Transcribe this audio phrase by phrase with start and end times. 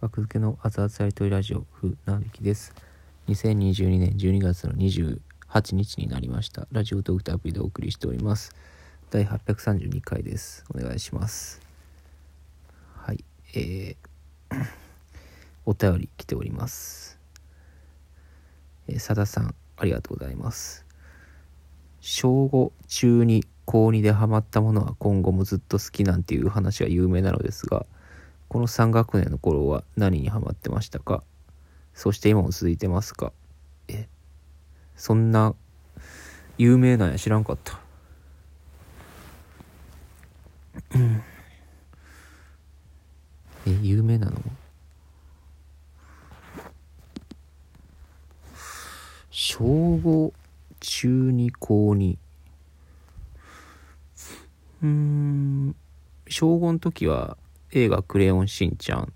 [0.00, 2.72] 学付けの熱々やりとりラジオ風なびきです。
[3.28, 6.66] 2022年12月の28日になりました。
[6.72, 8.54] ラジオトークとアプリでお送りしております。
[9.10, 10.64] 第832回です。
[10.74, 11.60] お願いします。
[12.96, 13.22] はい。
[13.54, 14.66] えー
[15.66, 17.18] お便り来ております。
[18.88, 20.86] えーさださんありがとうございます。
[22.00, 27.84] 小5中2高2でハマったものは今後もずっと好きなんていう話が有名なのですが
[28.50, 31.22] この3学年の頃は何にハマってましたか？
[31.94, 33.32] そして今も続いてますか？
[33.86, 34.08] え
[34.96, 35.54] そんな
[36.58, 37.78] 有名なんや知らんかった。
[40.96, 41.22] うん。
[43.68, 44.42] え有名なの？
[49.30, 50.32] 小5
[50.80, 52.18] 中2高2
[54.82, 55.76] うん。
[56.28, 57.36] 小5の時は
[57.72, 59.12] 映画「クレヨンしんちゃん」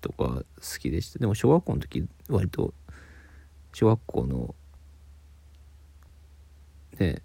[0.00, 0.44] とか好
[0.78, 1.18] きでした。
[1.18, 2.72] でも小学校の時割と
[3.72, 4.54] 小学校の
[6.98, 7.22] ね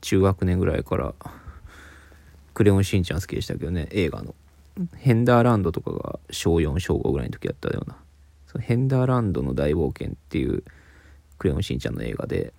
[0.00, 1.14] 中学年ぐらいから
[2.52, 3.88] 「クレヨンしんちゃん」好きでしたけどね。
[3.90, 4.34] 映画の。
[4.96, 7.96] ヘンダーランドとかが小4小5ぐらいの時やったような。
[8.46, 10.64] そのヘンダーランドの大冒険っていう
[11.38, 12.52] クレヨンしんちゃんの映画で。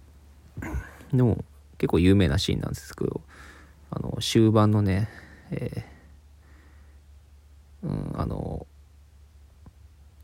[1.14, 1.44] でも
[1.78, 3.22] 結構有名なシーンなんですけど
[3.92, 5.10] あの終盤のね、
[5.52, 5.95] えー
[7.84, 8.66] うん、あの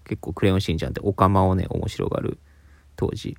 [0.06, 2.38] 結構クレヨンしんちゃんってオカマをね面白がる
[2.96, 3.38] 当時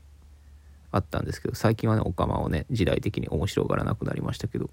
[0.90, 4.70] あったんですけど最近はねオカマをね時代的に面白がらなくなりましたけど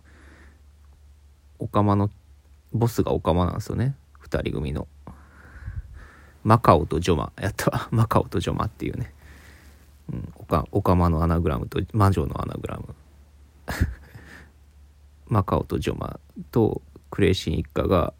[1.59, 2.09] オカマの
[2.71, 3.95] ボスがオカマなんですよね。
[4.23, 4.87] 2人組の。
[6.43, 7.31] マカオとジョマ。
[7.39, 7.89] やったわ。
[7.91, 9.13] マカオとジョマっていうね、
[10.11, 12.95] うん、オカオカマのアナグラムと魔女のアナグラム。
[15.27, 16.19] マカオとジョマ
[16.51, 18.13] とクレイシン一家が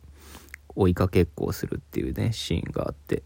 [0.80, 3.24] 追いかけっこをするっていうねシーンがあって。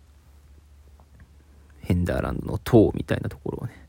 [1.82, 3.88] ヘンダーランドの塔みたいなところをね。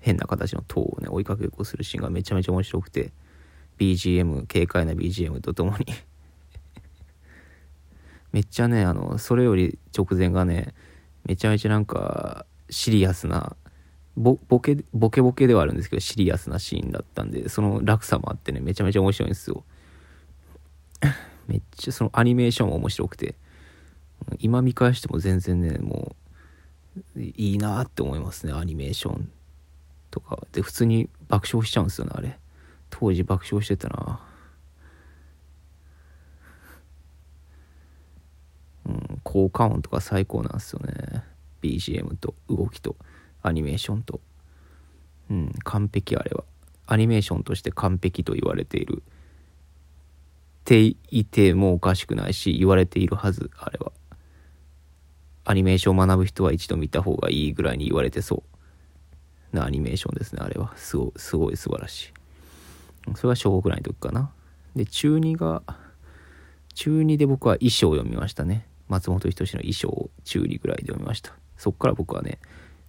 [0.00, 3.12] 変な形の塔をね追いかけっこするシーンがめちゃめちゃ面白くて。
[3.78, 5.86] BGM 軽快な BGM とともに。
[8.32, 10.74] めっちゃねあのそれより直前がね
[11.24, 13.56] めちゃめちゃなんかシリアスな
[14.16, 19.64] ボボケボケボケではあるんですけどシリアスなシーンだったんでその落差もあってねめちゃめちゃ面白いんですよ。
[21.50, 23.34] めっちゃそのアニメーションも面白くて
[24.38, 26.14] 今見返しても全然ねも
[27.16, 29.28] ういいなって思いますねアニメーション
[30.10, 30.38] とか。
[30.52, 32.38] で普通に爆笑しちゃうんですよねあれ。
[32.88, 34.20] 当時爆笑してたな。
[38.86, 41.24] うん効果音とか最高なんですよね。
[41.62, 42.96] BGM と動きと
[43.42, 44.20] アニメーションと。
[45.30, 46.44] うん完璧あれは。
[46.86, 49.02] アニメーションとして完璧と言われている
[50.70, 53.90] ていてもおかしくないし言われているはずあれは。
[55.44, 58.44] アニメーションを学ぶ人は一度見た方がいいぐらいに言われてそ
[59.52, 59.56] う。
[59.56, 60.72] なアニメーションですねあれは。
[60.76, 62.12] すごすごい素晴らしい。
[63.16, 64.30] それは小5ぐらいの時かな。
[64.76, 65.64] で中2が
[66.74, 68.68] 中2で僕は衣装を読みましたね。
[68.86, 71.34] 松本人志の衣装を中2ぐらいで読みました。
[71.56, 72.38] そっから僕はね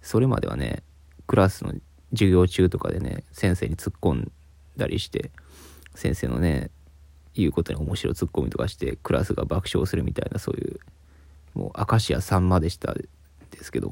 [0.02, 0.84] それまではね
[1.26, 1.74] クラスの
[2.12, 4.32] 授業中とかでね先生に突っ込ん
[4.76, 5.32] だりして
[5.96, 6.70] 先生のね
[7.34, 10.80] 言うことに面白いツッコミとかしてクラスが爆笑するみたいなそういう
[11.54, 13.08] もう明石家さんまでしたで
[13.62, 13.90] すけど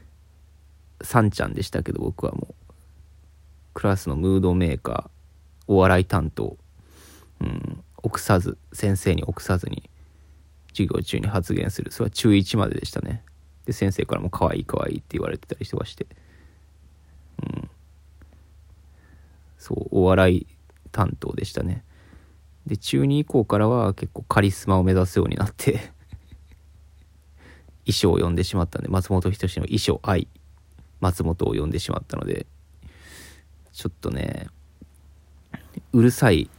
[1.02, 2.54] さんちゃんでしたけど僕はもう。
[3.76, 5.10] クラスのムードメーカー
[5.68, 6.56] お笑い担当。
[7.42, 7.84] うん。
[8.02, 9.90] 臆さず先生に臆さずに
[10.68, 11.92] 授業中に発言する。
[11.92, 13.22] それは中1まででしたね。
[13.66, 16.06] で先生からも可愛い可愛いって言われてたりしてまして。
[17.42, 17.70] うん。
[19.58, 20.46] そうお笑い
[20.90, 21.84] 担当でしたね。
[22.66, 25.92] で中2以降からは結構カリスマを目指すようになって
[27.86, 30.28] 衣装を呼んでしまったんで松本人志の衣装愛
[31.00, 32.46] 松本を呼んでしまったので
[33.72, 34.48] ちょっとね
[35.92, 36.50] うるさい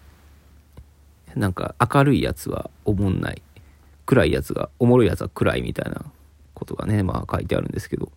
[1.36, 3.42] なんか明るいやつはおもんない
[4.06, 6.06] 暗いやつがおもろいやつは暗いみたいな
[6.54, 8.12] ことがねまあ書いてあるんですけど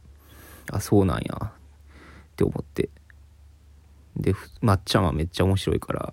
[0.71, 1.51] あそうなんやっ
[2.37, 2.89] て思って。
[4.17, 6.13] でまっちゃんはめっちゃ面白いから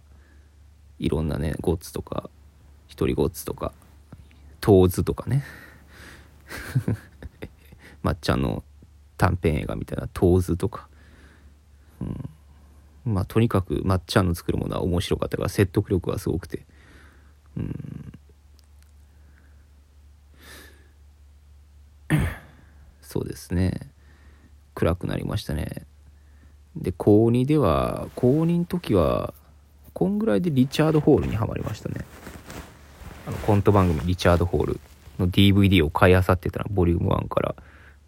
[1.00, 2.30] いろんなねゴッツとか
[2.88, 3.74] 一人ゴッツとか
[4.62, 5.44] トーズとかね。
[8.02, 8.64] まっちゃんの
[9.18, 10.88] 短編映画みたいなトーズとか、
[12.00, 12.30] うん、
[13.06, 16.66] まあとにかくまっちゃんの作るものは面白かったから説得力がすごくて。
[17.58, 18.14] うん。
[23.02, 23.92] そうですね。
[24.74, 25.86] 暗くなりましたね。
[26.76, 29.34] で高2では高2の時は
[29.98, 32.06] こんぐらいでリチャード・ホールにはまりましたね。
[33.26, 34.80] あのコント番組リチャード・ホール
[35.18, 37.56] の DVD を買い漁ってたらボリューム1から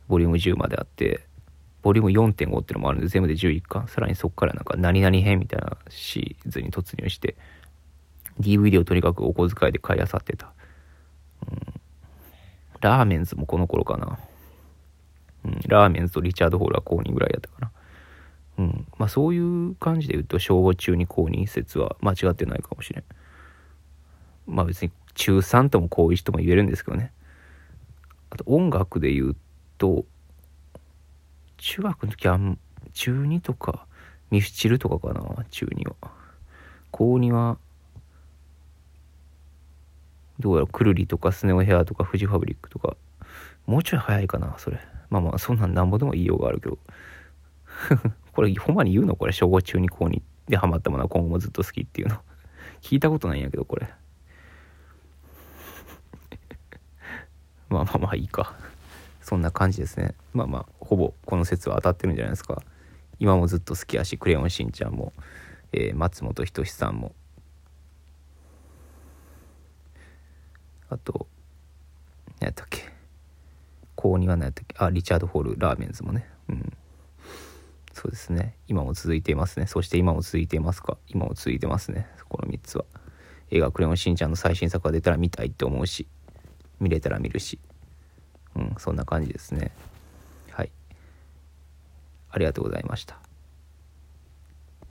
[0.07, 1.21] ボリューム10まであって
[1.81, 3.87] ボリューム4.5っていうのもあるんで全部で11巻。
[3.87, 7.35] さらにそこからなんか何々編みたいなシーズンに突入して
[8.39, 10.53] DVD をとにかくお小遣いで買い漁ってた、
[11.51, 11.59] うん、
[12.81, 14.19] ラーメンズもこの頃かな、
[15.43, 17.71] うん、ラーメンズとリチャード・ホールは公認ぐらいやったかな。
[18.59, 18.87] うん。
[18.97, 23.03] まあそういう感じで言うと正午中に公認説は間違ってないかもしれん。
[24.47, 27.13] まあ別に中3とも高1とも言えるんですけどね。
[28.29, 29.35] あと音楽で言う
[29.77, 30.05] と
[31.57, 32.37] 中学の時は
[32.93, 33.85] 中2とか
[34.29, 36.11] ミスチルとかかな中2は。
[36.91, 37.57] 高2は
[40.39, 42.97] どうやらくるりとかスネオヘアとかフジファブリックとか。
[43.65, 44.79] もうちょい早いかなそれ。
[45.09, 46.77] まあまあそんなんなんぼでも言いようがあるけど。
[48.33, 49.15] これほんまに言うの？
[49.15, 52.17] これ小5中に高2でハマったものは今後もずっと好きっていうの。
[52.81, 53.87] 聞いたことないんやけどこれ。
[57.69, 58.55] まあまあまあいいか。
[59.21, 60.15] そんな感じですね。
[60.33, 62.61] まあまあほぼこの説は当たってるんじゃないですか。
[63.19, 65.13] 今もずっと好きやしクレヨンしんちゃんも、
[65.71, 67.13] えー、松本人志さんも。
[70.89, 71.27] あと
[72.39, 72.89] 何やったっけ？
[73.95, 74.75] 高2は何やったっけ？
[74.79, 76.27] あリチャード・ホールラーメンズもね。
[76.47, 76.73] うん。
[77.99, 78.55] そうですね。
[78.69, 79.67] 今も続いていますね。
[79.67, 80.97] そして今も続いていますか？
[81.09, 82.07] 今も続いてますね。
[82.29, 82.85] この3つは。
[83.51, 86.07] 映画「クレヨンしんちゃん」の最新作が出たら見たいって思うし
[86.79, 87.59] 見れたら見るし。
[88.55, 89.71] うんそんな感じですね。
[90.51, 90.71] はい。
[92.29, 93.19] ありがとうございました。